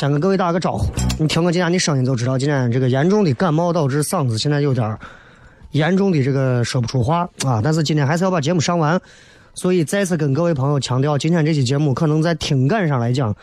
[0.00, 0.90] 先跟各位打个招呼。
[1.18, 4.98] 你听我今天的声音就知道，今天这个严重的感冒导致嗓子现在有点
[5.72, 7.60] 严重的这个说不出话啊。
[7.62, 8.98] 但是今天还是要把节目上完，
[9.52, 13.36] 所以再次跟各位朋友强调，今天这期节目可能在听感上来讲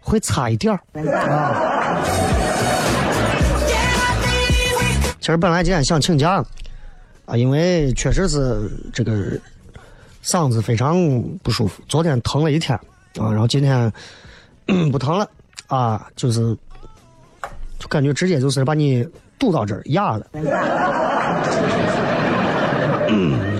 [0.00, 0.78] 会差一点儿
[1.18, 2.04] 啊。
[5.18, 6.44] 其实本来今天想请假
[7.24, 9.32] 啊，因为确实是这个
[10.22, 10.94] 嗓子非常
[11.42, 12.78] 不舒服，昨天疼了一天
[13.18, 13.90] 啊，然后今天。
[14.92, 15.28] 不疼了，
[15.70, 16.56] 啊，就是，
[17.78, 19.06] 就感觉直接就是把你
[19.38, 20.26] 堵到这儿压了。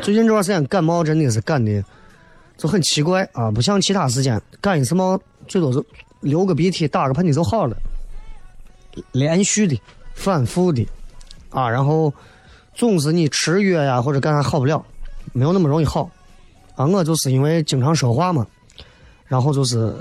[0.02, 1.84] 最近这段时间感冒真的是感的，
[2.56, 5.16] 就很奇怪啊，不像其他时间感一次冒
[5.46, 5.80] 最多是
[6.18, 7.76] 流个鼻涕、打个喷嚏就好了，
[9.12, 9.80] 连续的、
[10.14, 10.84] 反复的，
[11.50, 12.12] 啊，然后
[12.74, 14.84] 总是你吃药呀或者干啥好不了，
[15.32, 16.10] 没有那么容易好。
[16.74, 18.44] 啊，我就是因为经常说话嘛，
[19.28, 19.94] 然后就是。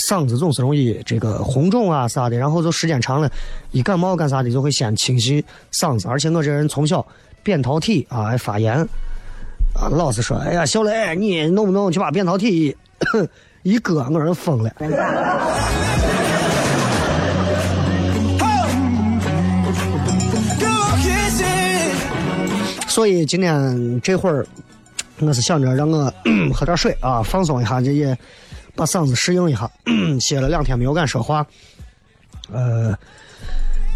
[0.00, 3.30] 嗓子总是容易这个红肿啊啥的，然后就时间长了，
[3.70, 6.08] 一感冒干啥的就会先清洗嗓子。
[6.08, 7.06] 而且我这人从小
[7.42, 8.74] 扁桃体啊还发炎，
[9.74, 12.74] 啊老是说，哎呀小雷，你弄不弄去把扁桃体
[13.62, 14.72] 一割，我人疯了。
[22.88, 24.46] 所以今天这会儿，
[25.20, 26.12] 我是想着让我
[26.54, 28.16] 喝点水啊，放松一下这也。
[28.74, 29.70] 把嗓子适应一下，
[30.20, 31.46] 歇了两天没有敢说话。
[32.52, 32.96] 呃，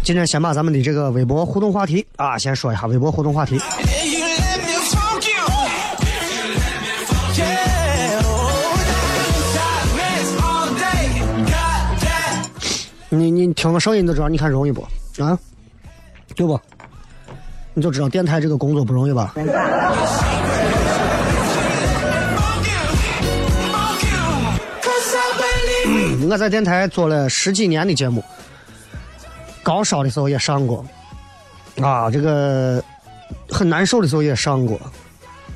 [0.03, 3.59] 今天先把咱们的这个微博互动话题啊，先说一下微博互动话题。
[13.09, 14.81] 你你听个声音就知道，你看容易不？
[15.23, 15.39] 啊，
[16.35, 16.59] 对不？
[17.73, 19.33] 你就知道电台这个工作不容易吧？
[26.29, 28.23] 我在电台做了十几年的节目，
[29.61, 30.83] 高烧的时候也上过，
[31.81, 32.83] 啊，这个
[33.49, 34.79] 很难受的时候也上过，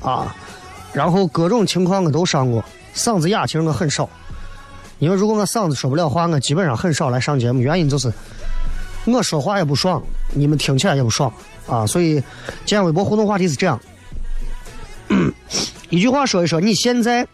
[0.00, 0.34] 啊，
[0.92, 2.64] 然后各种情况我都上过。
[2.94, 4.08] 嗓子哑其实我很少，
[4.98, 7.60] 因为如果我嗓子说不了话，我基本上很少来上节目。
[7.60, 8.12] 原因就是
[9.06, 10.02] 我说话也不爽，
[10.32, 11.32] 你们听起来也不爽
[11.66, 11.86] 啊。
[11.86, 12.14] 所以
[12.64, 13.80] 今天微博互动话题是这样，
[15.88, 17.26] 一句话说一说你现在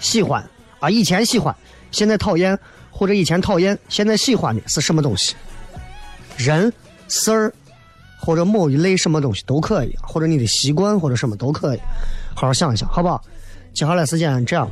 [0.00, 0.44] 喜欢
[0.80, 1.54] 啊，以前喜欢。
[1.92, 2.58] 现在讨厌，
[2.90, 5.36] 或者以前讨厌，现在喜欢的是什么东西？
[6.36, 6.72] 人、
[7.06, 7.52] 事儿，
[8.18, 11.80] 或者某一类什么东西都可以，或者你的习惯或者什么都可以，
[12.34, 13.22] 好好想一想，好不好？
[13.74, 14.68] 接下来时间这样，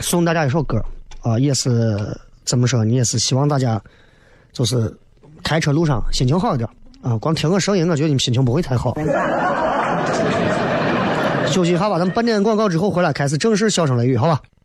[0.00, 0.84] 送大家一首歌
[1.22, 1.96] 啊，也是
[2.44, 2.84] 怎么说？
[2.84, 3.80] 你也是希望大家
[4.52, 4.94] 就是
[5.42, 6.68] 开车路上心情好一点
[7.02, 8.94] 啊，光听个声音，我觉得你们心情不会太好。
[11.46, 14.42] 休息一下吧，咱们半点广告之后回来开始正式笑声雷雨，好吧？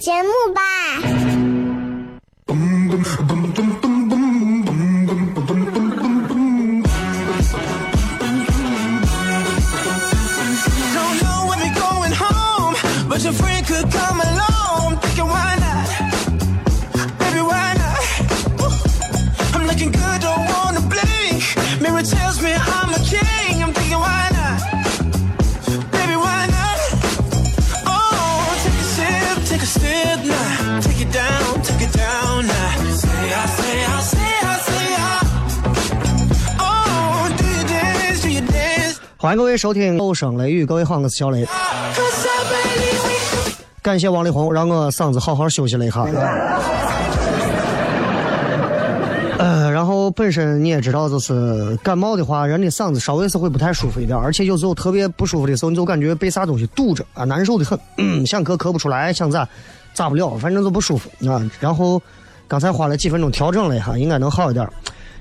[0.00, 0.60] 节目吧。
[39.22, 41.46] 欢迎各位收听《后声雷雨》，各位好，我是小雷。
[43.82, 46.00] 感谢王力宏，让我嗓子好好休息了一下。
[49.36, 57.78] 呃，然后本身你也知道，就是感冒的话，人的嗓子稍微是会不太舒服一点，而且有时候特别不舒服的时候，你就感觉被啥东西堵着啊，难受的很，
[58.26, 59.46] 想咳咳不出来，想咋
[59.92, 61.38] 咋不了，反正就不舒服啊。
[61.60, 62.00] 然后
[62.48, 64.66] 刚才花了几分钟调整了一下，应该能好一点。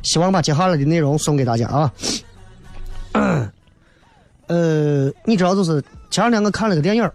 [0.03, 1.91] 希望把接下来的内容送给大家啊。
[4.49, 5.79] 呃，你知道，就是
[6.09, 7.03] 前两天我看了个电影《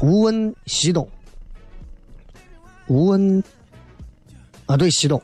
[0.00, 1.04] 无问西东》，
[2.86, 3.44] 无问
[4.64, 5.20] 啊，对，西东。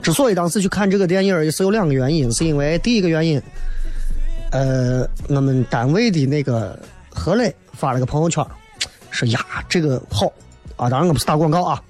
[0.00, 3.38] 之所以当时去看这个电影，也是有两个原因，是因为第一个原因，
[4.52, 6.78] 呃，我们单位的那个
[7.10, 8.42] 何磊发了个朋友圈，
[9.10, 9.38] 说呀，
[9.68, 10.32] 这个好
[10.76, 11.82] 啊，当然我不是打广告啊，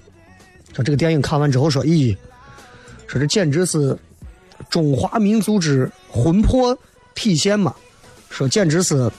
[0.73, 2.13] 说这个电影看完之后说，咦。
[3.11, 3.97] 说这简直是
[4.69, 6.77] 中华民族之魂魄
[7.13, 7.75] 体现嘛！
[8.29, 9.11] 说简直是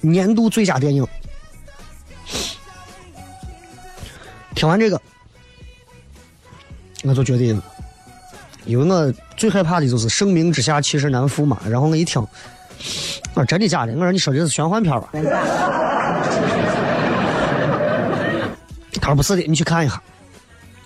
[0.00, 1.06] 年度最佳电影。
[4.56, 5.00] 听完这个，
[7.04, 7.44] 我就觉得，
[8.64, 11.60] 因为我最害怕的就是“盛名之下，其实难副”嘛。
[11.68, 13.92] 然后我一听，我说真的假的？
[13.92, 15.08] 我说你说这是玄幻片吧？
[19.00, 20.02] 他说不是的，你去看一下。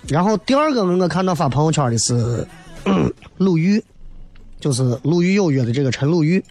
[0.07, 2.47] 然后第二个我看到发朋友圈的是
[3.37, 3.83] 鲁豫，
[4.59, 6.43] 就是《鲁豫有约》的这个陈鲁豫，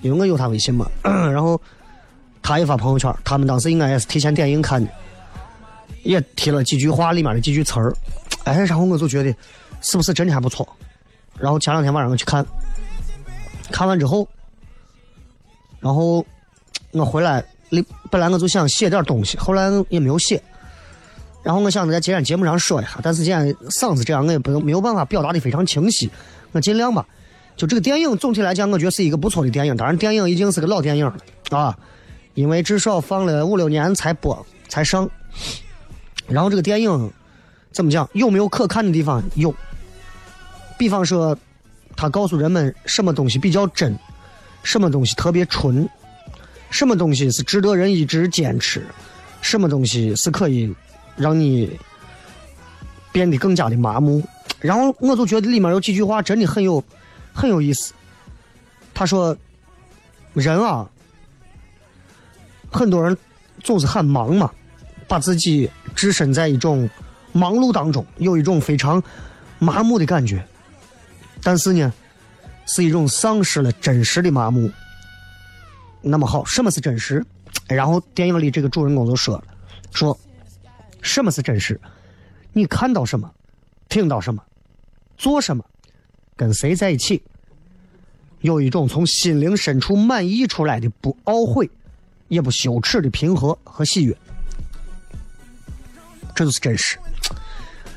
[0.00, 0.90] 因为我有他微信嘛。
[1.02, 1.60] 然后
[2.42, 4.90] 他也发朋友圈，他们当时应该也是提前点映看的，
[6.02, 7.94] 也提了几句话里面的几句词儿。
[8.44, 9.32] 哎，然后我就觉得
[9.80, 10.68] 是不是真的还不错。
[11.38, 12.44] 然后前两天晚上我去看，
[13.70, 14.26] 看完之后，
[15.78, 16.24] 然后
[16.90, 17.44] 我回来，
[18.10, 20.42] 本来我就想写点东西，后来也没有写。
[21.42, 26.08] 然后我想在今天节目上说一下，但是今天嗓子这样，我也不没有办法表达的非常清晰，
[26.52, 27.04] 我尽量吧。
[27.56, 29.76] 就这个电影总体来讲，我觉得是一个不错的电影。
[29.76, 31.16] 当然，电影已经是个老电影了
[31.50, 31.76] 啊，
[32.34, 35.08] 因为至少放了五六年才播才上。
[36.28, 37.10] 然后这个电影
[37.72, 38.08] 怎么讲？
[38.12, 39.22] 有没有可看的地方？
[39.34, 39.52] 有。
[40.78, 41.36] 比方说，
[41.96, 43.98] 他告诉人们什么东西比较真，
[44.62, 45.88] 什么东西特别纯，
[46.70, 48.86] 什么东西是值得人一直坚持，
[49.40, 50.72] 什么东西是可以。
[51.16, 51.78] 让你
[53.12, 54.22] 变得更加的麻木，
[54.60, 56.82] 然后我就觉得里面有几句话真的很有
[57.32, 57.92] 很有意思。
[58.94, 59.36] 他说
[60.32, 60.88] ：“人啊，
[62.70, 63.16] 很多人
[63.62, 64.50] 总是很忙嘛，
[65.06, 66.88] 把自己置身在一种
[67.32, 69.02] 忙碌当中，有一种非常
[69.58, 70.42] 麻木的感觉。
[71.42, 71.92] 但是呢，
[72.66, 74.70] 是一种丧失了真实的麻木。
[76.00, 77.24] 那么好，什么是真实？
[77.68, 79.44] 然后电影里这个主人公就说了，
[79.92, 80.18] 说。”
[81.02, 81.78] 什么是真实？
[82.54, 83.30] 你看到什么，
[83.88, 84.42] 听到什么，
[85.18, 85.62] 做什么，
[86.36, 87.22] 跟谁在一起，
[88.40, 91.68] 有一种从心灵深处满溢出来的不懊悔，
[92.28, 94.16] 也不羞耻的平和和喜悦。
[96.34, 96.96] 这就是真实。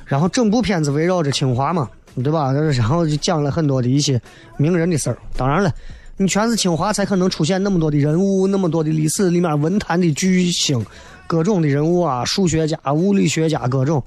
[0.06, 2.52] 然后整部片子围绕着清华嘛，对吧？
[2.52, 4.22] 然后就讲了很多的一些
[4.58, 5.18] 名人的事儿。
[5.36, 5.74] 当然了，
[6.18, 10.86] 你全是清华才可能出现那么多的人物，那么多的历史里面文坛的巨星，
[11.28, 14.04] 各种的人物啊，数学家、物理学家，各种，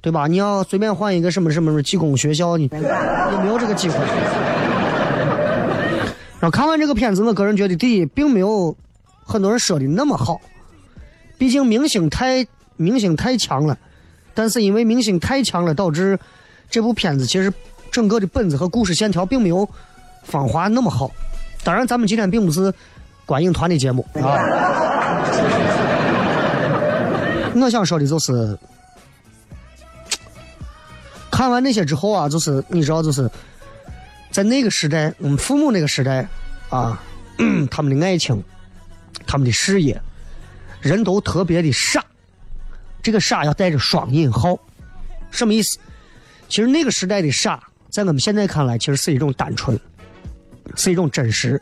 [0.00, 0.26] 对吧？
[0.26, 3.96] 你要随便换一个什么什么技工学校，你 也没有这个机会。
[6.40, 8.76] 然后看完这个片子，我个人觉得，第一，并没有
[9.24, 10.40] 很多人说的那么好，
[11.36, 12.46] 毕竟明星太
[12.76, 13.76] 明星太强了。
[14.34, 16.16] 但是因为明星太强了，导致
[16.70, 17.52] 这部片子其实
[17.90, 19.68] 整个的本子和故事线条并没有
[20.22, 21.10] 芳华那么好。
[21.64, 22.72] 当然，咱们今天并不是
[23.26, 24.38] 观影团的节目啊。
[27.64, 28.58] 我想说的就是，
[31.30, 33.30] 看完那些之后啊，就是你知道，就是
[34.30, 36.28] 在那个时代，我们父母那个时代
[36.68, 37.00] 啊，
[37.70, 38.42] 他们的爱情，
[39.26, 40.00] 他们的事业，
[40.80, 42.04] 人都特别的傻。
[43.02, 44.58] 这个傻要带着双引号，
[45.30, 45.78] 什么意思？
[46.48, 49.78] 其实那个时代的傻，在我们现在看来，其实是一种单纯，
[50.74, 51.60] 是一种真实。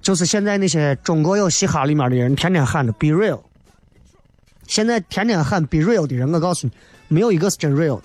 [0.00, 3.40] 就是现在那些中国有嘻哈里面的人天天喊着 “be real”，
[4.70, 6.72] 现在天天喊 “be real” 的人，我告诉你，
[7.08, 8.00] 没有一个是真 real，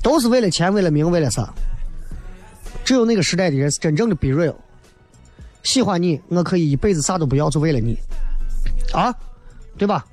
[0.00, 1.52] 都是为了钱、为了名、为了啥？
[2.84, 4.54] 只有那个时代的人是真正的 “be real”，
[5.64, 7.98] 喜欢你，我可以一辈子啥都不要，就为了你。
[8.92, 9.12] 啊，
[9.76, 10.06] 对吧？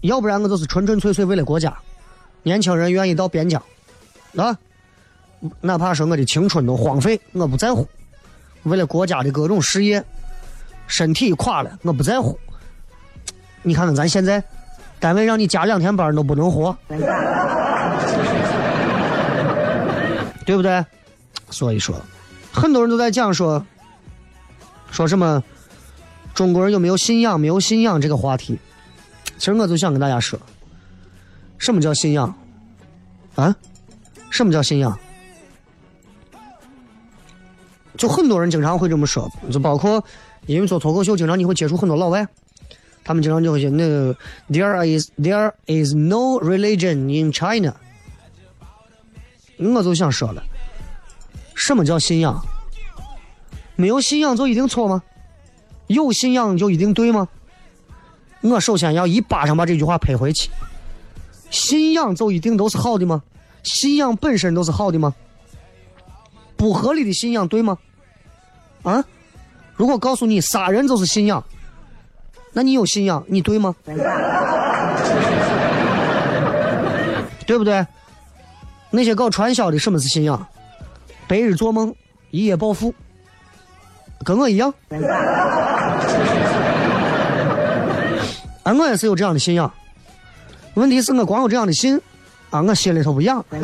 [0.00, 1.76] 要不然我就是纯纯粹粹为了国家。
[2.42, 3.62] 年轻人愿意到边疆，
[4.36, 4.56] 啊，
[5.60, 7.86] 哪怕说我的青春都荒废，我不在乎。
[8.62, 10.02] 为了国家的各种事业，
[10.90, 12.36] 身体垮了，我不在乎。
[13.62, 14.42] 你看看咱现在，
[14.98, 16.76] 单位让你加两天班都不能活，
[20.44, 20.84] 对不对？
[21.48, 21.94] 所以说，
[22.52, 23.64] 很多人都在讲说，
[24.90, 25.42] 说什么？
[26.34, 27.38] 中国人有没有信仰？
[27.38, 28.58] 没有信仰这个话题，
[29.38, 30.38] 其实我就想跟大家说，
[31.58, 32.34] 什么叫信仰？
[33.36, 33.54] 啊？
[34.30, 34.98] 什么叫信仰？
[37.96, 40.02] 就很多人经常会这么说，就包括
[40.54, 42.26] 因为做脱口秀，经常你会接触很多老外，
[43.04, 44.12] 他们经常就会说那个
[44.48, 47.76] There is there is no religion in China。
[49.58, 50.42] 我就想说了，
[51.54, 52.44] 什么叫信仰？
[53.76, 55.02] 没有信仰就一定错吗？
[55.86, 57.28] 有信仰就一定对吗？
[58.40, 60.50] 我首先要一巴掌把这句话拍回去。
[61.50, 63.22] 信仰就一定都是好的吗？
[63.62, 65.14] 信仰本身都是好的吗？
[66.56, 67.78] 不合理的信仰对吗？
[68.82, 69.04] 啊？
[69.80, 71.42] 如果告诉你杀人就是信仰，
[72.52, 73.74] 那你有信仰，你对吗？
[77.46, 77.86] 对不对？
[78.90, 80.46] 那些搞传销的什么是信仰？
[81.26, 81.94] 白日做梦，
[82.30, 82.94] 一夜暴富。
[84.22, 84.70] 跟我一样，
[88.62, 89.72] 啊，我也是有这样的信仰。
[90.74, 91.98] 问题是我光有这样的信，
[92.50, 93.58] 啊，我心里头不痒，哎，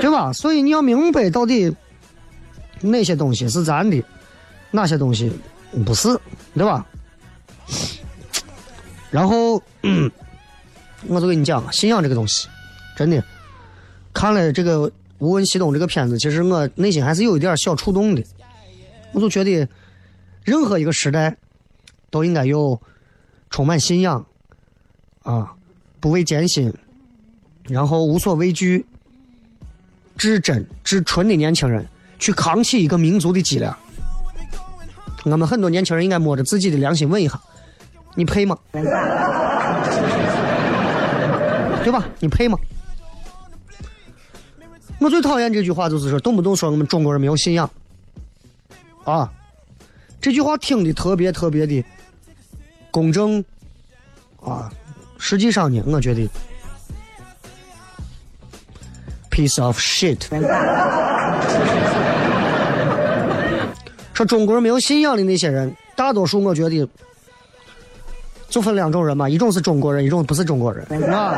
[0.00, 0.32] 对吧？
[0.32, 1.74] 所以你要明白到底
[2.82, 4.02] 哪些东西是咱的，
[4.70, 5.32] 哪些东西
[5.86, 6.08] 不是，
[6.54, 6.86] 对吧？
[9.10, 9.62] 然后，
[11.06, 12.48] 我就跟你讲，信仰这个东西，
[12.96, 13.24] 真的，
[14.12, 14.92] 看了这个。
[15.18, 18.24] 无问西东这个片子，其实我内心还是有一点小触动的。
[19.12, 19.68] 我就觉得，
[20.42, 21.36] 任何一个时代
[22.10, 22.80] 都应该有
[23.48, 24.26] 充满信仰
[25.22, 25.54] 啊，
[26.00, 26.74] 不畏艰辛，
[27.68, 28.84] 然后无所畏惧、
[30.16, 31.86] 至真至纯的年轻人
[32.22, 33.76] 去扛起一个民族的脊梁。
[35.24, 37.40] 我们很多年轻人应该摸着自己的良心问一下：
[38.14, 38.56] 你配吗？
[41.82, 42.06] 对吧？
[42.20, 42.56] 你配吗？
[45.00, 47.68] 我最讨厌这句话，就是说动不动说我们中国人没有信仰，
[49.02, 49.28] 啊，
[50.20, 51.84] 这句话听的特别特别的
[52.92, 53.44] 公正，
[54.40, 54.70] 啊，
[55.18, 56.30] 实际上呢，我觉得
[59.28, 60.20] piece of shit。
[64.14, 66.88] 说中国人没有信仰的那些人，大多数我觉得
[68.48, 71.34] 就分两种人嘛，一种是中国人，一种不是中国人，啊。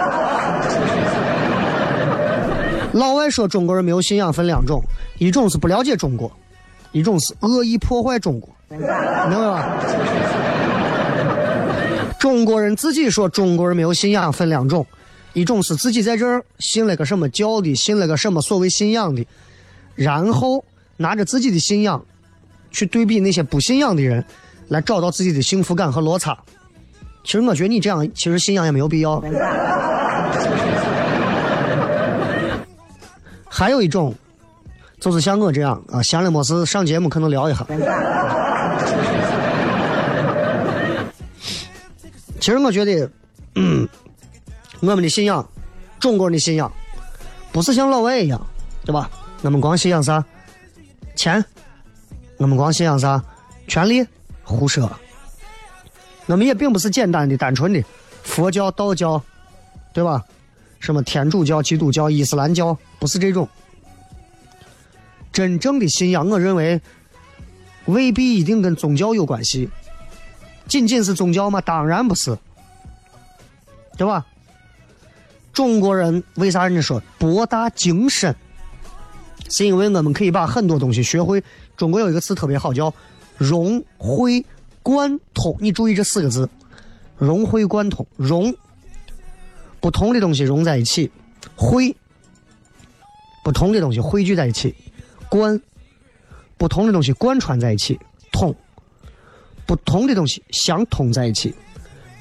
[2.93, 4.83] 老外说中国人没有信仰分两种，
[5.19, 6.31] 一种是不了解中国，
[6.93, 8.87] 一种是恶意破坏中国，明白
[9.31, 9.79] 吧？
[12.21, 14.87] 中国人自己说中国人没有信仰分两种，
[15.33, 19.27] 一种是自己在这儿信了个什么教的，信了个什么所谓信仰的，
[19.95, 20.65] 然后
[20.97, 22.05] 拿着自己的信仰
[22.75, 24.23] 去对比那些不信仰的人，
[24.67, 26.37] 来找到自己的幸福感和落差。
[27.23, 29.23] 其实我觉得你这样，其实信仰也没有必要。
[33.49, 34.13] 还有一种，
[34.99, 37.65] 就是像我这样啊，闲了没事上节目可能聊一下。
[42.41, 43.09] 其实我觉得，
[43.55, 43.89] 嗯，
[44.81, 45.49] 我们的信仰，
[46.01, 46.71] 中国人的信仰，
[47.53, 48.45] 不是像老外一样，
[48.85, 49.09] 对吧？
[49.43, 50.23] 我们光信仰啥？
[51.15, 51.43] 钱。
[52.45, 53.25] 我们光信仰啥？
[53.67, 54.07] 权力？
[54.43, 54.93] 胡说。
[56.27, 57.83] 我们也并不是简单的、单纯的
[58.23, 59.23] 佛教、道教，
[59.95, 60.23] 对吧？
[60.79, 63.49] 什么天主教、基督教、伊斯兰教，不是这种。
[65.33, 66.79] 真正的信仰，我认为
[67.87, 69.71] 未必一定跟宗教有关系。
[70.69, 71.63] 仅仅是宗教吗？
[71.63, 72.37] 当然不是，
[73.97, 74.27] 对吧？
[75.55, 78.37] 中国人为啥人家说博大精深？
[79.55, 81.41] 是因为我们可以把很多东西学会。
[81.77, 82.93] 中国有一个词特别好，叫
[83.39, 84.45] 融会
[84.83, 85.57] 贯通。
[85.61, 86.49] 你注意这四个字：
[87.17, 88.05] 融会贯通。
[88.17, 88.53] 融，
[89.79, 91.09] 不同的东西融在一起；
[91.55, 91.95] 会，
[93.45, 94.75] 不同的东西汇聚在一起；
[95.29, 95.61] 贯，
[96.57, 97.95] 不同的东西贯穿在一起；
[98.33, 98.53] 通。
[99.67, 101.55] 不同的东西相通在一起，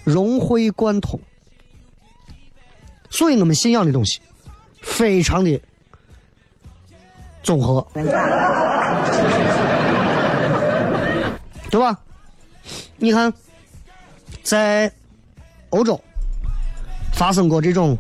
[0.04, 1.20] 融会贯通。
[3.10, 4.20] 所以我们信仰的东西
[4.82, 5.60] 非常的
[7.44, 7.86] 综合，
[11.70, 11.98] 对吧？
[12.98, 13.32] 你看，
[14.44, 14.92] 在
[15.70, 16.00] 欧洲
[17.14, 17.98] 发生过这种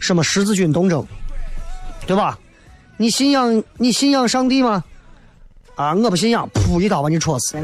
[0.00, 1.06] 什么十字军东征，
[2.06, 2.38] 对吧？
[2.96, 4.82] 你信仰你信仰上帝吗？
[5.74, 7.56] 啊，我不信仰，噗一刀把你戳死。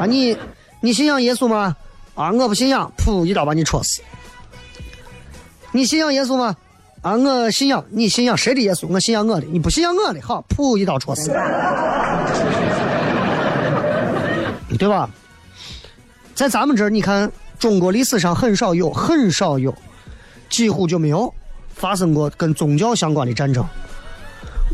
[0.00, 0.36] 啊，你
[0.80, 1.76] 你信仰耶稣吗？
[2.14, 4.02] 啊，我不信仰，噗一刀把你戳死。
[5.72, 6.54] 你信仰耶稣吗？
[7.02, 7.84] 啊，我信仰。
[7.90, 8.86] 你信仰谁的耶稣？
[8.88, 9.46] 我信仰我的。
[9.46, 11.30] 你不信仰我的，好，噗一刀戳死。
[14.78, 15.08] 对吧？
[16.34, 19.74] 在咱们这儿，你看，中国历史上很少有，很少有，
[20.48, 21.32] 几乎就没有
[21.74, 23.64] 发生过跟宗教相关的战争。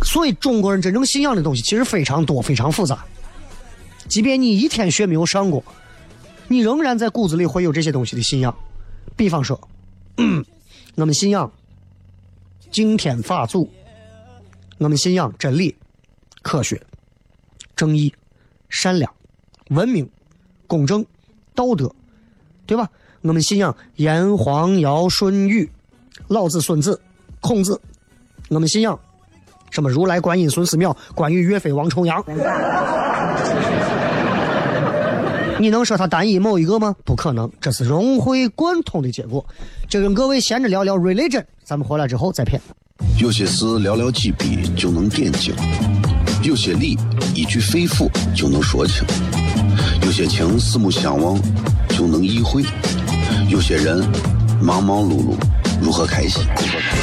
[0.02, 3.04] 所以中国人真正信仰的东西其实非常多，非常复杂。
[4.08, 5.64] 即便你一天学没有上过，
[6.48, 8.54] 你仍然在骨子里会有这些东西的信仰。
[9.16, 9.58] 比方说，
[10.96, 11.50] 我们信仰
[12.70, 13.70] 敬天法祖，
[14.78, 15.74] 我们信仰真理、
[16.42, 16.80] 科学、
[17.74, 18.14] 正义、
[18.68, 19.12] 善良、
[19.68, 20.08] 文明、
[20.66, 21.04] 公正、
[21.54, 21.94] 道德，
[22.66, 22.90] 对吧？
[23.22, 25.68] 我们信仰炎黄尧舜禹、
[26.28, 27.00] 老子、孙子、
[27.40, 27.80] 孔子，
[28.50, 28.98] 我们信仰。
[29.70, 32.24] 什么如来观音孙思邈，关羽岳飞王重阳？
[35.58, 36.94] 你能说他单一某一个吗？
[37.04, 39.44] 不可能，这是融会贯通的结果。
[39.88, 42.60] 就跟各位闲着聊聊 religion，咱们回来之后再骗。
[43.18, 45.54] 有些事寥寥几笔就能点睛，
[46.42, 46.98] 有些理
[47.34, 49.02] 一句肺腑就能说清，
[50.02, 51.40] 有些情四目相望
[51.88, 52.62] 就能意会，
[53.48, 54.06] 有些人
[54.60, 55.36] 忙忙碌碌。
[55.80, 56.42] 如何开心？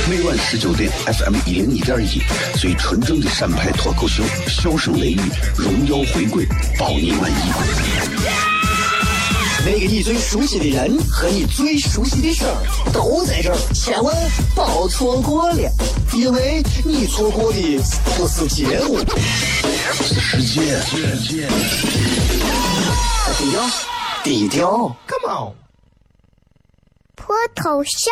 [0.09, 2.21] 每晚十九点，FM 一零一点一，
[2.59, 5.21] 最纯正的陕派脱口秀，笑声雷雨，
[5.55, 6.45] 荣耀回归，
[6.77, 7.35] 包你满意。
[9.65, 14.13] 那个你最熟悉的人和你最熟悉的事儿都在这儿，千万
[14.53, 15.71] 别错过了，
[16.13, 17.79] 因为你错过的
[18.17, 18.99] 不是节目，
[20.01, 20.77] 是世界。
[23.37, 23.69] 低调，
[24.23, 25.53] 低调，Come on，
[27.15, 28.11] 脱头像。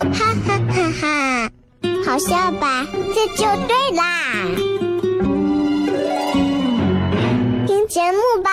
[0.00, 0.08] 哈
[0.46, 1.50] 哈哈哈，
[2.06, 2.86] 好笑吧？
[3.14, 4.02] 这就对啦，
[7.66, 8.50] 听节目吧。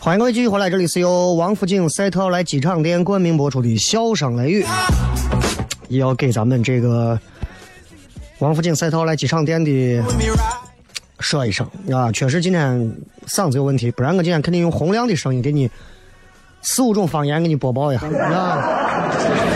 [0.00, 4.64] 欢迎各位继续回来，这里是由王府井赛特来机场店冠名播出的《笑声雷雨》，
[5.88, 7.18] 也要给咱们这个
[8.38, 10.02] 王府井赛特来机场店的
[11.20, 12.92] 说一声啊，确实今天
[13.26, 15.70] 嗓子有问题，不然我今天肯定用洪亮的声音给你
[16.62, 19.51] 四五种方言给你播报一下啊。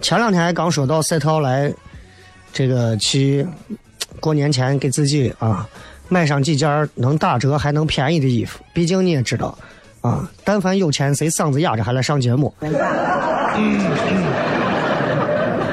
[0.00, 1.72] 前两天还刚说到赛涛来，
[2.52, 3.46] 这个去
[4.20, 5.68] 过年前给自己啊
[6.08, 8.62] 买上几件能打折还能便宜的衣服。
[8.72, 9.56] 毕竟你也知道，
[10.00, 12.52] 啊，但凡有钱谁嗓子哑着还来上节目？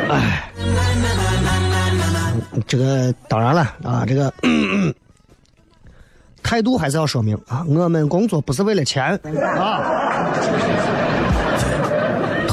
[0.10, 0.52] 哎，
[2.68, 4.34] 这个当然了啊，这个
[6.42, 9.14] 态度还是要说明啊，我们工作不是为了钱
[9.58, 9.84] 啊。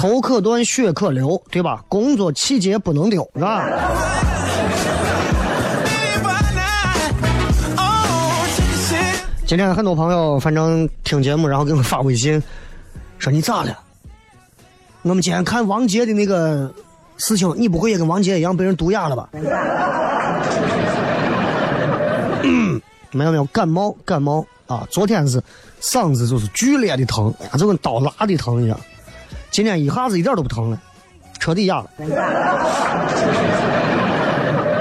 [0.07, 1.85] 头可断，血可流，对吧？
[1.88, 3.66] 工作气节不能丢，是吧？
[9.45, 12.40] 今天很多朋友反正听节目，然后给我发微信，
[13.19, 13.77] 说你咋了？
[15.03, 16.73] 我们今天看王杰的那个
[17.16, 19.29] 事情，你不会也跟王杰一样被人毒哑了吧？
[23.11, 24.87] 没有没有，感冒感冒啊！
[24.88, 25.42] 昨天是
[25.81, 28.79] 嗓子就是剧烈的疼，就跟刀拉的疼一样。
[29.57, 30.79] 今天一下子一点都不疼了，
[31.38, 31.88] 彻底哑了。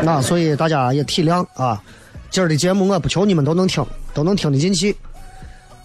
[0.03, 1.81] 那所以大家也体谅啊，
[2.29, 4.93] 今儿的节目我不求你们都能听，都能听得进去。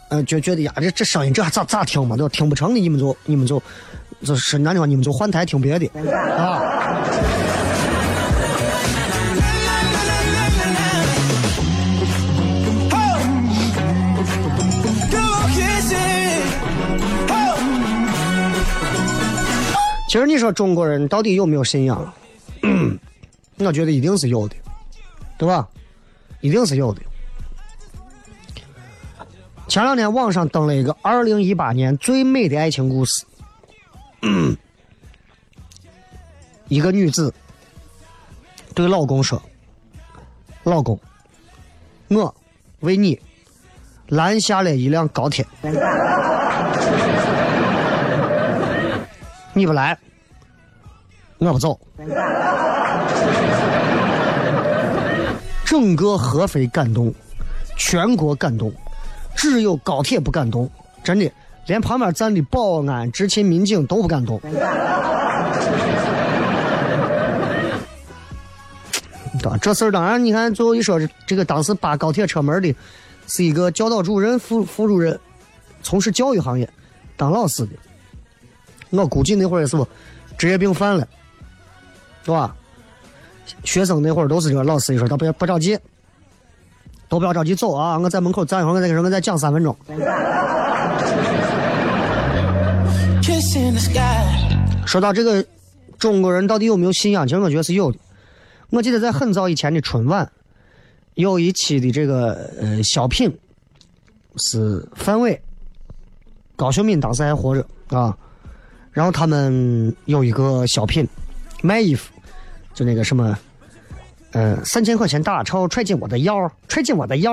[0.09, 2.17] 嗯，觉觉得呀，这这声音这还咋咋听嘛？
[2.17, 2.29] 都？
[2.31, 3.63] 听不成的你们就你们就
[4.25, 5.87] 就是难听话，你们就换台听别的
[6.37, 6.61] 啊。
[20.11, 22.13] 其实你说中国人到底有没有信仰？
[23.59, 24.57] 我觉得一定是有的，
[25.39, 25.69] 对吧？
[26.41, 27.01] 一定是有的。
[29.69, 33.25] 前两天网上登了一个二零一八年最美的爱情故事，
[36.67, 37.33] 一个女子
[38.75, 39.41] 对老公说
[40.65, 40.99] ：“老公，
[42.09, 42.35] 我
[42.81, 43.17] 为你
[44.09, 45.47] 拦下了一辆高铁。”
[49.61, 49.97] 你不来，
[51.37, 51.79] 我不走。
[55.67, 57.13] 整个合肥感动，
[57.77, 58.73] 全国感动，
[59.37, 60.69] 只有高铁不感动。
[61.05, 61.31] 真的，
[61.67, 64.41] 连旁边站的保安、执勤民警都不感动。
[69.61, 72.75] 这事儿当然，你看最后一说，这个当时扒高铁车门的，
[73.27, 75.21] 是一个教导主任、副副主任，
[75.83, 76.67] 从事教育行业，
[77.15, 77.73] 当老师的。
[78.91, 79.77] 我估计那会儿也是
[80.37, 81.07] 职业病犯了，
[82.25, 82.55] 是吧？
[83.65, 85.77] 学生那会儿都是这个，老师一说他不要不着急，
[87.09, 87.99] 都不要着急走啊！
[87.99, 89.77] 我在门口站一会儿，我再我再讲三分钟。
[94.87, 95.45] 说到这个
[95.99, 97.27] 中国人到底有没有信仰？
[97.27, 97.99] 其实我觉得是有的。
[98.71, 100.31] 我记得在很早以前的春晚，
[101.15, 103.37] 有一期的这个呃小品，
[104.37, 105.41] 是范伟、
[106.55, 108.17] 高秀敏当时还活着啊。
[108.93, 111.07] 然后他们有一个小品，
[111.63, 112.13] 卖衣服，
[112.75, 113.39] 就那个什么，
[114.33, 117.33] 嗯，三千块钱大钞揣进我的腰，揣进我的腰。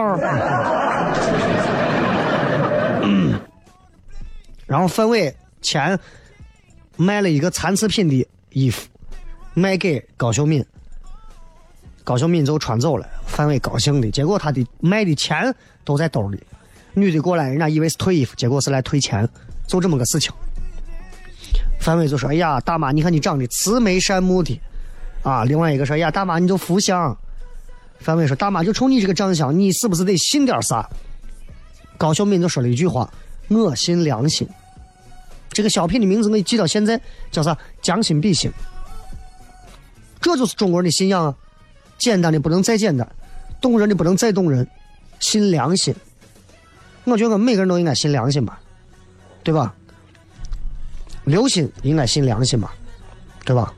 [4.67, 5.97] 然后范伟钱
[6.97, 8.87] 卖了一个残次品的衣服，
[9.53, 10.63] 卖给高秀敏，
[12.03, 16.43] 高秀敏就穿走了，范伟高兴的，结果他的卖的钱都在兜里，
[16.93, 19.27] 女的过来，人家以为是退衣服，结果是来退钱，
[19.65, 20.31] 就这么个事情。
[21.79, 24.59] 范伟就说：“哎呀，大妈，你看你长得慈眉善目的，
[25.23, 25.43] 啊！
[25.43, 27.15] 另外一个说：哎呀，大妈，你就福相。”
[27.99, 30.87] 范伟说：“大妈，就冲你这个长相，你是不是得信点啥？”
[31.97, 33.09] 高晓敏就说了一句话
[33.49, 34.47] ：“我信良心。”
[35.49, 36.99] 这个小品的名字我记到现在，
[37.31, 37.57] 叫啥？
[37.81, 38.51] 将心比心。
[40.19, 41.35] 这就是中国人的信仰啊！
[41.97, 43.07] 简单的不能再简单，
[43.61, 44.67] 动人的不能再动人，
[45.19, 45.95] 信良心。
[47.05, 48.59] 我觉得每个人都应该信良心吧，
[49.41, 49.73] 对吧？
[51.27, 52.73] 刘鑫应该信良心吧，
[53.43, 53.73] 对吧？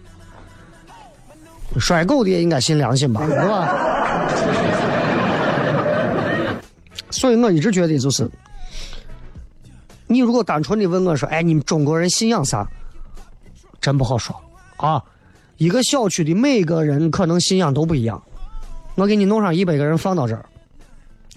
[1.80, 3.76] 甩狗的也应该信良心吧，对吧？
[7.10, 8.30] 所以我一直觉得就是，
[10.06, 12.70] 你如果单纯的问我说，哎，你们中国人信仰啥？
[13.82, 14.40] 真不好说
[14.78, 15.04] 啊。
[15.58, 18.22] 一个小区的每个人可能信仰都不一样。
[18.94, 20.46] 我给你弄上一百个人放到这儿，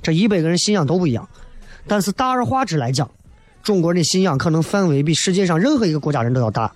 [0.02, 1.26] 这一百个人信仰都不一样，
[1.86, 3.10] 但是大而化之来讲。
[3.62, 6.72] 中国人的信仰可能范围比世界上任何一个国家人都要大，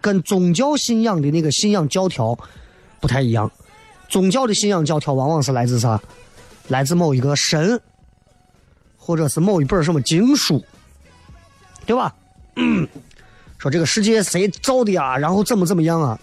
[0.00, 2.38] 跟宗教信仰的那个信仰教条
[3.00, 3.50] 不太一样。
[4.08, 6.00] 宗教的信仰教条往往是来自啥？
[6.68, 7.80] 来自某一个神，
[8.96, 10.64] 或者是某一本什么经书，
[11.84, 12.14] 对吧？
[13.58, 15.18] 说这个世界谁造的啊？
[15.18, 16.18] 然后怎么怎么样啊？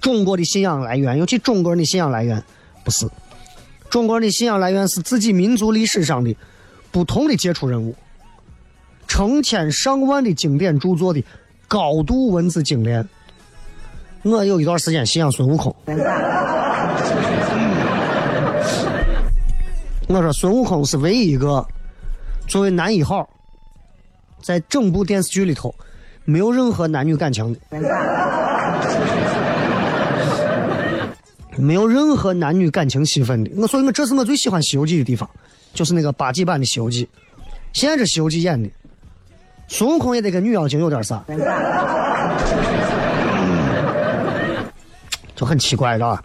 [0.00, 2.42] 中国的信仰来源，尤其中国人的信仰来源，
[2.82, 3.06] 不是
[3.90, 6.34] 中国人的信仰来源是自己民族历史上的。
[6.90, 7.94] 不同的杰出人物，
[9.06, 11.22] 成千上万的经典著作的
[11.68, 13.08] 高度文字精炼。
[14.22, 15.74] 我有一段时间信仰孙悟空。
[20.08, 21.64] 我说孙悟空是唯一一个
[22.48, 23.30] 作为男一号，
[24.42, 25.72] 在整部电视剧里头
[26.24, 27.60] 没有任何男女感情的，
[31.56, 33.50] 没有任何男女感情戏份的。
[33.56, 35.30] 我所以，我这是我最喜欢《西游记》的地方，
[35.72, 37.04] 就是那个八几版的《西游记》。
[37.72, 38.68] 现在这《西游记》演的，
[39.68, 41.24] 孙悟空也得跟女妖精有点啥，
[45.34, 46.22] 就很奇怪，是吧？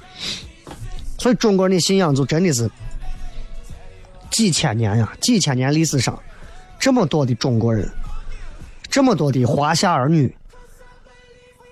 [1.18, 2.70] 所以中国人的信仰就真的是。
[4.32, 6.22] 几千年呀，几千年历史上，
[6.78, 7.90] 这么多的中国人，
[8.90, 10.36] 这么多的华夏儿女，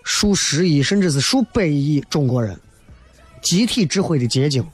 [0.05, 2.57] 数十亿甚至是数百亿中国人，
[3.41, 4.65] 集体智慧的结晶。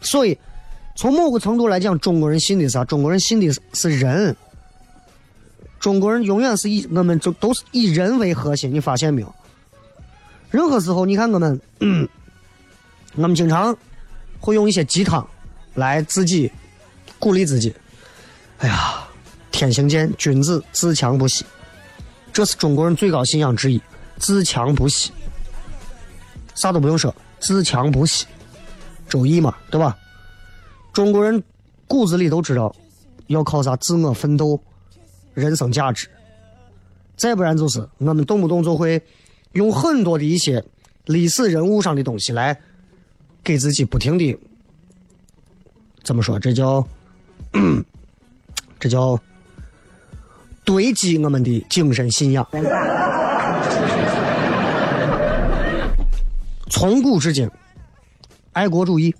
[0.00, 0.38] 所以，
[0.94, 2.84] 从某个程度来讲，中国人信的啥？
[2.84, 4.36] 中国人信的是是人。
[5.80, 9.34] 中国人永远是以我们就都是以人为核心，你发现没有？
[10.50, 11.60] 任何时候，你看我们，
[13.16, 13.76] 我们经常
[14.38, 15.26] 会用一些鸡汤。
[15.74, 16.48] 来自己
[17.18, 17.74] 鼓励自己。
[18.58, 19.08] 哎呀，
[19.50, 21.44] 天行健，君子自强不息，
[22.32, 23.82] 这是中国人最高信仰之一。
[24.16, 25.10] 自强不息，
[26.54, 28.24] 啥都不用说，自强不息，
[29.08, 29.98] 周易嘛，对吧？
[30.94, 31.42] 中国人
[31.88, 32.74] 骨子里都知道，
[33.26, 33.74] 要靠啥？
[33.76, 34.58] 自我奋斗，
[35.34, 36.08] 人生价值。
[37.16, 39.02] 再不然就是我们动不动就会
[39.52, 40.64] 用很多的一些
[41.06, 42.56] 历史人物上的东西来
[43.42, 44.38] 给自己不停的。
[46.04, 46.38] 怎么说？
[46.38, 46.86] 这叫，
[48.78, 49.18] 这叫
[50.64, 52.46] 堆积我们的精神信仰。
[56.70, 57.50] 从古至今，
[58.52, 59.14] 爱国主义，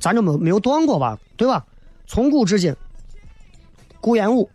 [0.00, 1.18] 咱就没没有断过吧？
[1.36, 1.64] 对吧？
[2.06, 2.74] 从古至今，
[4.00, 4.48] 顾炎武，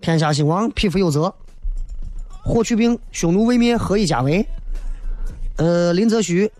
[0.00, 1.30] 天下兴亡，匹夫有责；
[2.42, 4.46] 霍去病，匈奴未灭，何以家为？
[5.56, 6.50] 呃，林则徐，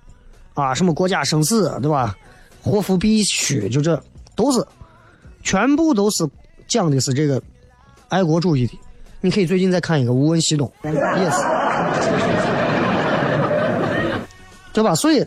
[0.54, 2.16] 啊，什么国家生死，对吧？
[2.62, 4.02] 祸福必须，就这
[4.34, 4.66] 都是，
[5.42, 6.28] 全部都是
[6.66, 7.40] 讲的是这个
[8.08, 8.78] 爱国主义的。
[9.20, 11.36] 你可以最近再看一个《无问西东》，也是，
[14.72, 14.94] 对吧？
[14.94, 15.26] 所以，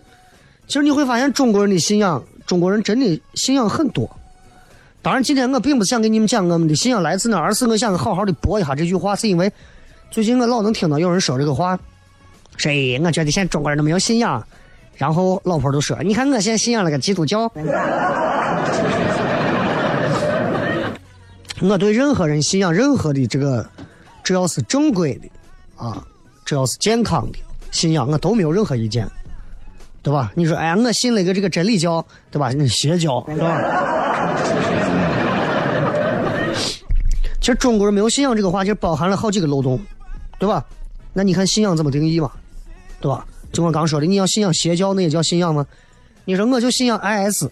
[0.67, 4.09] 其实你会发现中国人的信仰，中国人真的信仰很多。
[5.01, 9.49] 当然，今天我并不是想给你们讲我们的信仰来自哪，而是我想好好的播一下这句话，是因为
[10.09, 11.79] 最近我老能听到有人说这个话，
[12.57, 12.99] 谁？
[12.99, 14.45] 我觉得现在中国人都没有信仰。
[14.97, 17.49] 然后老婆都说：“你看我现在信仰了个基督教。
[21.61, 23.65] ”我对任何人信仰任何的这个，
[24.25, 25.29] 只要是正规的，
[25.77, 26.05] 啊，
[26.43, 27.39] 只要是健康的
[27.71, 29.09] 信仰，我都没有任何意见，
[30.03, 30.31] 对吧？
[30.35, 32.51] 你说，哎呀，我信了一个这个真理教，对吧？
[32.53, 33.61] 那邪教，是吧？
[37.39, 39.79] 其实中国人没有信仰这个话，其实包含了好几个漏洞，
[40.39, 40.65] 对吧？
[41.13, 42.31] 那你看信仰怎么定义嘛，
[42.99, 43.25] 对吧？
[43.51, 45.65] 就我刚说的，你要信仰邪教，那也叫信仰吗？
[46.25, 47.45] 你说我就信仰 IS。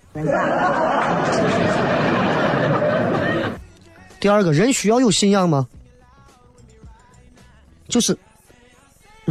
[4.19, 5.67] 第二个人需要有信仰吗？
[7.87, 8.15] 就是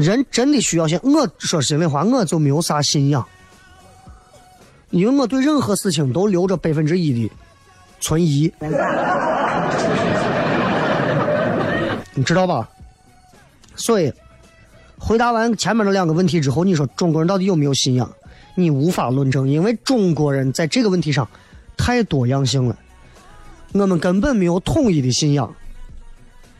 [0.00, 0.98] 人真的需要信？
[1.02, 3.26] 我说心里话，我就没有啥信仰，
[4.90, 7.30] 因为我对任何事情都留着百分之一的
[8.00, 8.52] 存疑，
[12.14, 12.68] 你知道吧？
[13.74, 14.12] 所以。
[15.00, 18.10] 回答完前面的两个问题之后，你说中国人到底有没有信仰？
[18.56, 21.28] 你无法论证，因为中国人在这个问题上
[21.76, 22.76] 太多样性了。
[23.70, 25.54] 我们根本没有统一的信仰，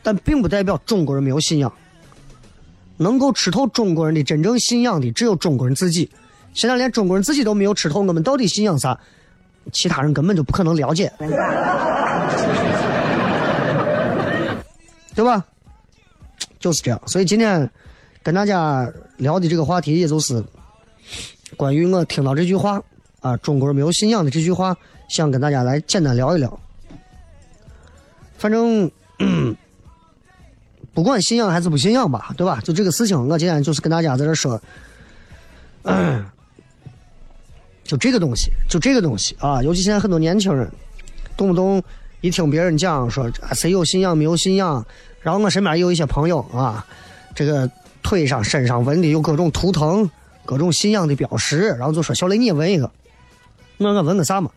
[0.01, 1.69] 但并不代表中国人没有信仰。
[2.99, 6.07] 能够吃透中国人的真正信仰的，只有中国人自己。
[6.53, 8.95] 现在连中国人自己都没有吃透，我们到底信仰啥？
[9.71, 11.11] 其他人根本就不可能了解，
[15.15, 15.43] 对吧？
[16.59, 17.01] 就是这样。
[17.07, 17.67] 所以今天。
[18.21, 18.85] 跟大家
[19.15, 20.43] 聊的这个话题，也就是
[21.55, 22.79] 关于我听到这句话
[23.21, 24.75] 啊，中国人没有信仰的这句话，
[25.07, 26.59] 想跟大家来简单聊一聊。
[28.37, 28.91] 反正
[30.93, 32.59] 不管信仰还是不信仰吧，对吧？
[32.63, 34.59] 就这个事情，我今天就是跟大家在这说，
[37.83, 40.69] 就这个东西，就这个东西啊，尤其现在很多年轻人，
[41.37, 41.81] 动不动
[42.21, 44.85] 一听别人讲说谁有信仰没有信仰，
[45.21, 46.85] 然后我身边有一些朋友啊，
[47.35, 47.69] 这个。
[48.01, 50.09] 腿上、身上纹的有各种图腾，
[50.45, 52.89] 各种信仰的标识，然后就说：“小雷，你也纹一个。”
[53.77, 54.49] 我：“我纹个啥嘛？”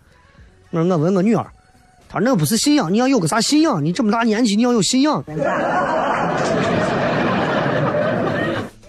[0.71, 1.45] 我：“我纹个女儿。”
[2.09, 3.85] 他说：“那不是信仰，你要有个啥信仰？
[3.85, 5.23] 你这么大年纪，你要有信仰。”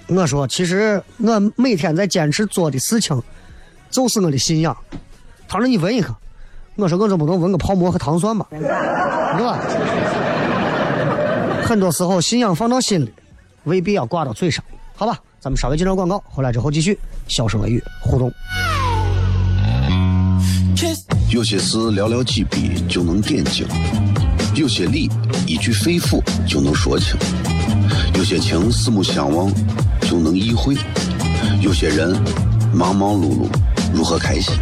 [0.08, 3.22] 我说：“其实我每天在坚持做的事情，
[3.90, 4.76] 就是我的信仰。”
[5.48, 6.16] 他说：“你闻一个。”
[6.76, 8.46] 我说：“我就不能闻个泡沫和糖蒜吧？
[8.52, 8.60] 是
[9.44, 9.60] 吧？
[11.64, 13.14] 很多时候，信仰放到心里。”
[13.66, 14.62] 未必要挂到嘴上，
[14.94, 15.18] 好吧？
[15.40, 18.30] 咱们稍微进段广告，回来之后继续笑声雷雨互动。
[21.30, 23.66] 有些事寥寥几笔就能点睛，
[24.54, 25.10] 有些理
[25.48, 27.18] 一句肺腑就能说清，
[28.16, 29.50] 有些情四目相望
[30.14, 30.76] 就能意会，
[31.60, 32.16] 有些人
[32.72, 33.50] 忙忙碌碌
[33.92, 34.54] 如何开心？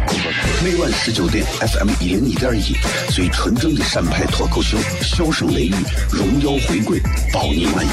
[0.64, 2.74] 每晚十九点，FM 一零一点一，
[3.10, 5.74] 最纯正的陕派脱口秀，笑声雷雨，
[6.10, 6.98] 荣耀回归，
[7.30, 7.90] 保你满意。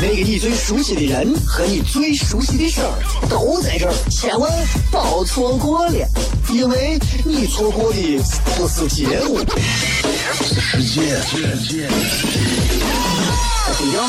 [0.00, 2.94] 那个你最熟悉的人和你最熟悉的事儿
[3.28, 4.48] 都在这儿，千万
[4.92, 6.08] 别错过了，
[6.48, 8.22] 因为你错过的
[8.56, 9.40] 不是节目，
[10.44, 11.20] 是世界。
[13.76, 14.08] 低调，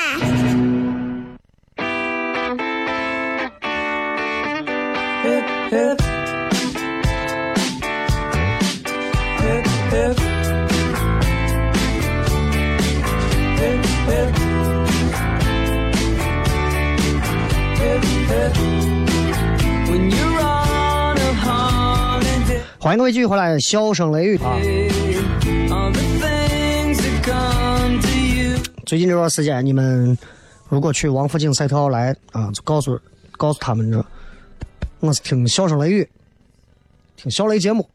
[22.83, 24.57] 欢迎各位继续回来，笑声雷雨啊。
[28.87, 30.17] 最近这段时间，你们
[30.67, 32.99] 如果去王府井赛特奥莱啊，就告诉
[33.37, 34.03] 告诉他们这，
[34.99, 36.09] 我是听笑声雷雨，
[37.15, 37.87] 听小雷节目，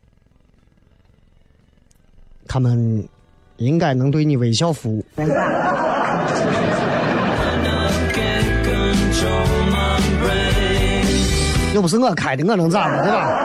[2.47, 3.09] 他们
[3.57, 5.05] 应该能对你微笑服务。
[11.75, 13.43] 又不是我开的，我能咋的，对吧？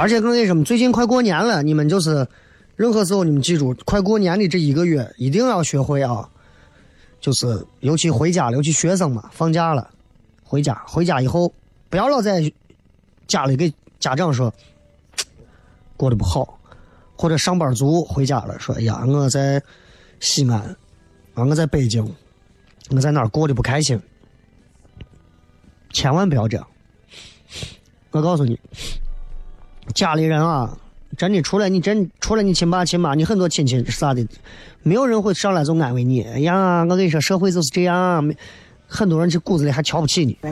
[0.00, 2.26] 而且跟那什么，最近快过年了，你们就是。
[2.76, 6.26] 任何时候，你们记住，快过年的这一个月，一定要学会啊！
[7.20, 9.90] 就是尤其回家，尤其学生嘛，放假了，
[10.42, 11.52] 回家，回家以后，
[11.90, 12.50] 不要老在
[13.26, 14.50] 家里给家长说
[15.94, 16.58] 过得不好，
[17.14, 19.62] 或者上班族回家了说：“哎呀，我在
[20.18, 20.58] 西安，
[21.34, 22.02] 啊，我在北京，
[22.88, 24.00] 我在哪过得不开心。”
[25.92, 26.66] 千万不要这样！
[28.12, 28.58] 我告诉你，
[29.94, 30.76] 家里人啊。
[31.18, 34.24] 真的，除了你真，除了你亲爸亲妈，你很多亲戚啥的，
[34.84, 36.22] 没有人会上来就安慰你。
[36.22, 38.32] 哎呀，我跟你说，社会就是这样，
[38.86, 40.38] 很多人这骨子里还瞧不起你。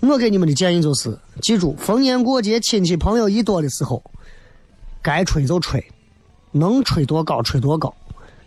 [0.00, 4.02] 我给你们的建议就是，记住，逢年过节亲戚朋友一多的时候，
[5.00, 5.82] 该吹就吹，
[6.50, 7.94] 能吹多高吹多高，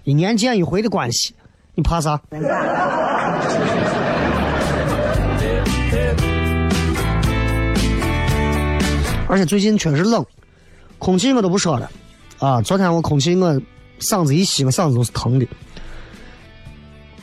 [0.04, 1.34] 一年见一回的关系，
[1.74, 2.20] 你怕啥？
[9.28, 10.26] 而且最近确实冷，
[10.98, 11.92] 空气我都不说了，
[12.40, 12.62] 啊！
[12.62, 13.62] 昨天我空气我
[14.00, 15.46] 嗓子一吸，我嗓子都是疼的。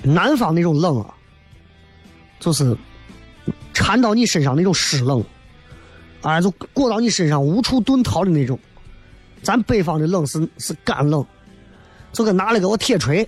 [0.03, 1.15] 南方那种冷啊，
[2.39, 2.77] 就是
[3.73, 5.25] 缠到你身上那种湿冷，
[6.21, 8.59] 哎，就裹到你身上无处遁逃的那种。
[9.43, 11.25] 咱北方的冷是是干冷，
[12.13, 13.27] 就跟拿了个我铁锤，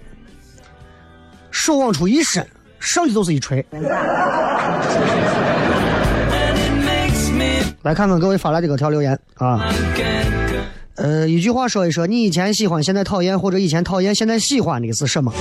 [1.51, 2.47] 手往出一伸，
[2.79, 3.65] 上去就是一锤。
[7.87, 9.73] 来看看各位发来的各条留言啊，
[10.97, 15.33] 呃，一句话说一说，你以前喜欢，现在讨厌，或者以前讨厌，现在喜欢的是什么？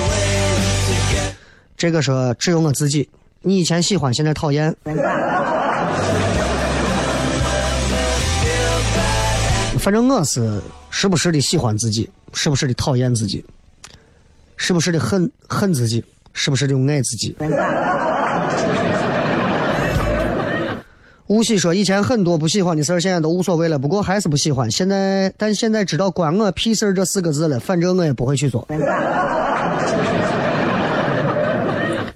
[1.76, 3.10] 这个说只有我自己。
[3.42, 4.76] 你以前喜欢，现在讨厌。
[9.80, 13.44] 反正我是时不时的喜欢自己，时不时的讨厌自己，
[14.56, 17.36] 时不时的恨恨自己，时不时的爱自己。
[21.28, 23.80] 吴喜说：“以前很多不喜欢的事儿，现在都无所谓了。
[23.80, 24.70] 不过还是不喜欢。
[24.70, 27.60] 现在，但现在知道‘关我屁事’这四个字了。
[27.60, 28.68] 反正我也不会去做。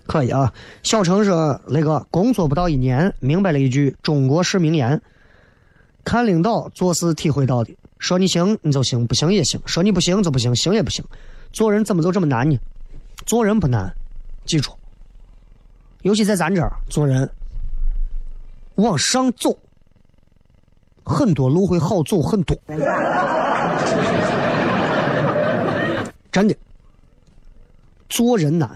[0.05, 0.53] 可以啊。”
[0.83, 5.01] 小程说：“那个工作不到一年，明白了一句中国式名言：
[6.03, 7.75] 看领导做事体会到的。
[7.97, 11.03] 说你行你就行，不行也行；说你不行就不行，行也不行。
[11.51, 12.59] 做人怎么就这么难呢？
[13.25, 13.91] 做人不难，
[14.45, 14.71] 记住。
[16.03, 17.27] 尤其在咱这儿做人。”
[18.79, 19.57] 往上走，
[21.03, 22.57] 很多路会好走很多。
[26.31, 26.55] 真的，
[28.07, 28.69] 做人难，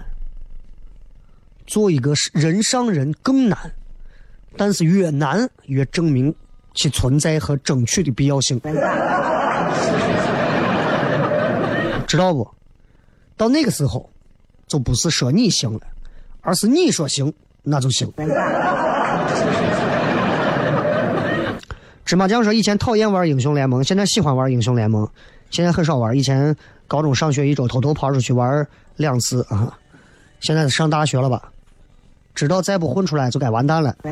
[1.66, 3.58] 做一个人上人更难，
[4.58, 6.34] 但是越难越证明
[6.74, 8.60] 其存在和争取的必要性，
[12.08, 12.49] 知道不？
[13.38, 14.10] 到那个时候，
[14.68, 15.82] 就不是说你行了，
[16.41, 18.12] 而是你说行，那就行。
[22.06, 25.10] 芝麻酱说以前讨厌玩英雄联盟，现在喜欢玩英雄联盟，
[25.49, 26.16] 现在很少玩。
[26.16, 26.56] 以前
[26.88, 29.78] 高中上学一周偷偷跑出去玩两次啊，
[30.39, 31.49] 现在是上大学了吧？
[32.36, 33.95] 知道再不混出来就该完蛋了。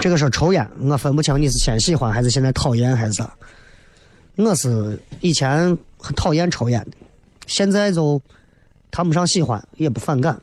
[0.00, 3.28] 这个是抽烟，我分不清你是先喜欢还是现在讨厌还是啥。
[4.36, 6.96] 我是以前很讨厌抽烟的，
[7.46, 8.20] 现在就
[8.90, 10.40] 谈不上喜欢，也不反感。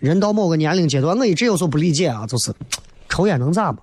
[0.00, 2.52] 人到某个年龄阶段，我一直有时候不理解啊，就是
[3.08, 3.78] 抽烟能咋嘛？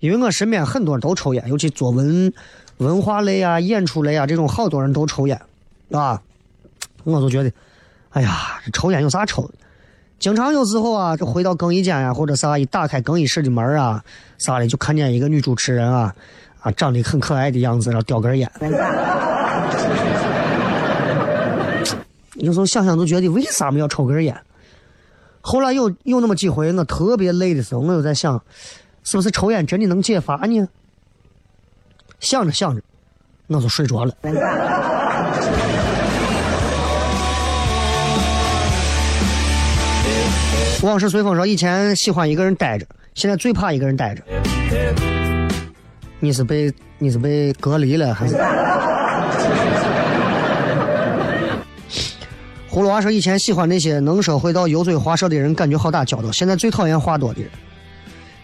[0.00, 2.32] 因为我身边很多人都抽烟，尤其做文
[2.78, 5.40] 文化类啊、演出类啊这种，好多人都抽烟，
[5.92, 6.20] 啊，
[7.04, 7.52] 我就觉得，
[8.10, 9.48] 哎呀，这抽烟有啥抽？
[10.18, 14.02] 经常有时候啊，这回到更衣间呀，或者啥，一打开更衣室的门啊，
[14.38, 16.14] 啥的，就看见一个女主持人啊，
[16.60, 18.50] 啊，长得很可爱的样子，然后叼根烟。
[22.36, 24.34] 有时候想想都觉得，为啥么要抽根烟？
[25.44, 28.40] 后来有有那么几回，我特别累的时候，我又在想，
[29.02, 30.66] 是不是抽烟真的能解乏呢？
[32.20, 32.80] 想着想着，
[33.48, 34.14] 我就睡着了。
[40.82, 44.22] 往事随风说，以前喜欢一个人待着，现在最怕一个人待着。
[46.20, 48.36] 你是被你是被隔离了还是？
[52.72, 57.50] 葫芦娃说：“以前喜欢那些能说会道、油嘴滑舌的人，感觉好打交道；现在最讨厌话多的人。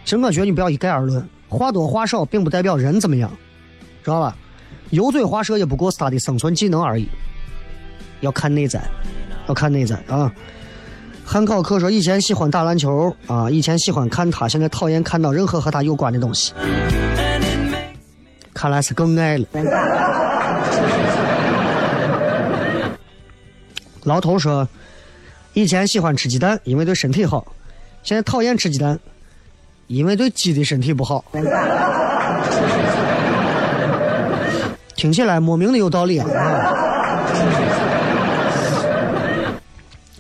[0.04, 3.30] 其实我觉得你不要一概而论，话多话少并不代表人怎么样，
[4.04, 4.36] 知道吧？
[4.90, 7.08] 油嘴滑舌也不过是他的生存技能而已。
[8.20, 8.82] 要看内在，
[9.48, 10.30] 要看内在啊。”
[11.24, 16.52] 汉考克说：“以前喜欢打篮球啊，以前喜欢看他，现在讨厌看到任何和他有关的东西。
[18.52, 19.46] 看来是更爱了。
[24.04, 24.68] ”老头说
[25.54, 27.44] ：“以前喜欢吃鸡蛋，因为对身体好；
[28.02, 28.98] 现在讨厌吃鸡蛋，
[29.86, 31.24] 因为对鸡的身体不好。”
[34.96, 36.26] 听起来莫名的有道理啊！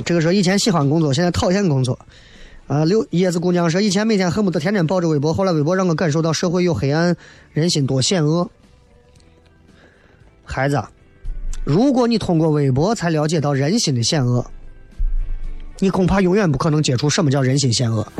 [0.04, 1.98] 这个说以前喜欢工作，现在讨厌工作。
[2.66, 7.16] 啊，六叶子姑娘说：“以前每天恨不得天天抱着微博，后来微博让我感受到社会有黑暗，
[7.52, 8.50] 人心多险恶。”
[10.44, 10.82] 孩子。
[11.68, 14.50] 如果你通过微博才了解到人心的险恶，
[15.80, 18.10] 你恐怕永远不可能接触什么叫人心险恶。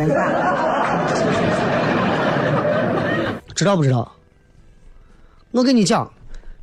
[3.55, 4.13] 知道不知道？
[5.51, 6.13] 我跟你讲，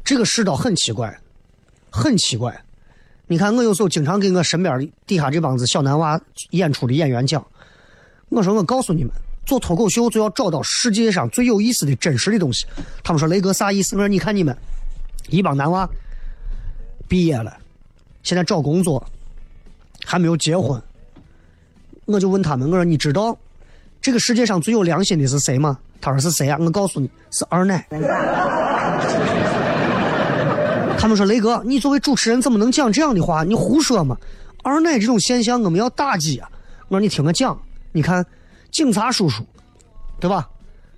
[0.04, 1.20] 这个世道很奇怪，
[1.90, 2.56] 很奇怪。
[3.26, 6.22] 你看，我有时候经常给我身边底下这帮子小男娃
[6.52, 7.44] 演出的演员讲，
[8.30, 9.12] 我说我告诉你们，
[9.44, 12.68] 做脱口秀就要找到世界上最有意思的真实的东西。
[13.04, 13.96] 他们说雷哥啥意思？
[13.96, 14.56] 我说你看你们
[15.30, 15.90] 一帮男娃。
[17.08, 17.56] 毕业了，
[18.24, 19.06] 现在找工作，
[20.06, 20.82] 还没有结婚。
[22.06, 23.38] 我就问他们，我说你知道
[24.02, 25.78] 这个世界上最有良心的是谁吗？
[26.02, 26.58] 他说是谁啊？
[26.60, 27.88] 我告诉你是二奶。
[30.98, 33.44] 他们说雷哥，你作为主持人怎么能讲这样的话？
[33.44, 34.18] 你胡说嘛！
[34.64, 36.50] 二奶这种现象我们要打击啊！
[36.88, 37.60] 我说你听我讲，
[37.92, 38.26] 你看
[38.72, 39.44] 警察叔叔，
[40.20, 40.50] 对吧？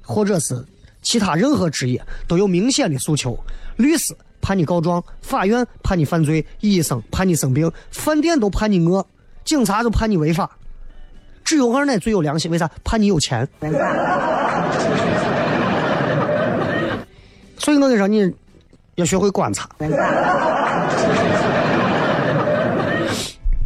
[0.01, 0.65] 或者是
[1.01, 3.37] 其他任何职业都有明显的诉求，
[3.75, 4.15] 律师。
[4.41, 9.05] 怕你告状，法院怕你犯罪，医生怕你生病，饭店都怕你饿，
[9.43, 10.49] 警察都怕你违法，
[11.43, 12.69] 只有二奶最有良心，为啥？
[12.83, 13.47] 怕你有钱。
[17.57, 18.33] 所以我跟你说，你
[18.95, 19.69] 要学会观察。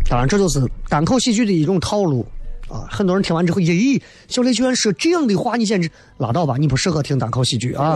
[0.10, 2.26] 当然，这就是单口喜剧的一种套路
[2.68, 2.84] 啊！
[2.90, 6.56] 很多人听完之后，咦，小雷居然说这样的话，你简直拉倒吧！
[6.58, 7.96] 你不适合听单口喜剧啊。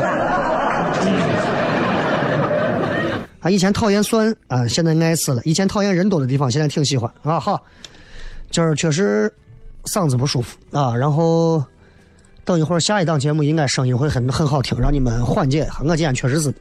[3.45, 5.39] 啊，以前讨厌酸啊，现在爱死了。
[5.45, 7.39] 以前讨厌人多的地方，现在挺喜欢啊。
[7.39, 7.63] 好，
[8.49, 9.31] 今儿确实
[9.83, 10.95] 嗓子不舒服啊。
[10.95, 11.63] 然后
[12.43, 15.69] 等一会儿下一档节目应该声音会很很好听，让你们缓解。
[15.81, 16.51] 我今天确实是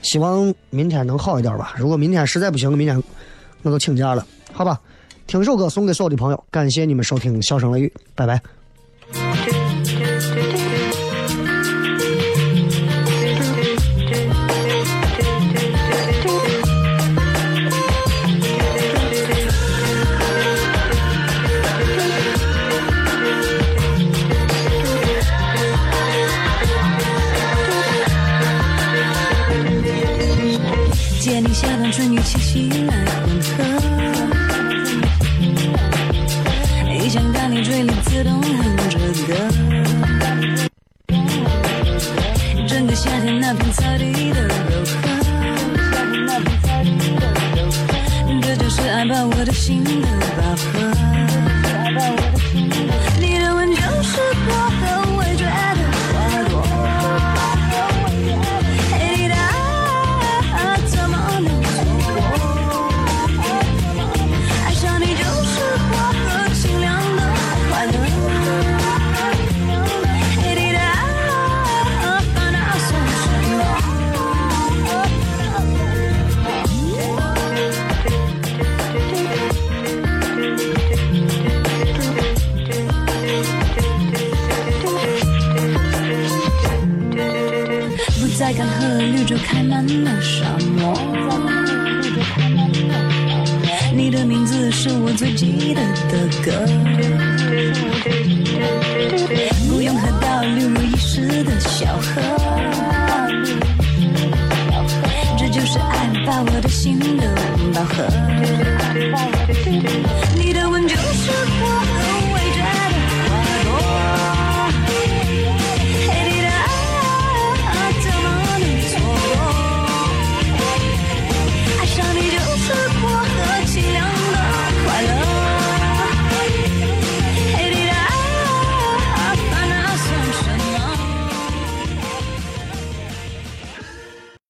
[0.00, 1.74] 希望明天能好一点吧。
[1.76, 3.02] 如果明天实在不行，明天
[3.60, 4.80] 我就请假了，好吧？
[5.26, 8.40] 听首歌送给所有的朋友，感谢你们收听《笑声雷雨》，拜拜。
[49.56, 49.90] 心的
[50.36, 50.75] 宝贝。